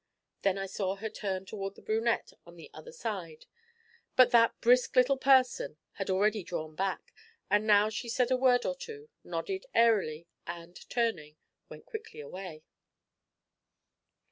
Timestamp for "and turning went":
10.47-11.85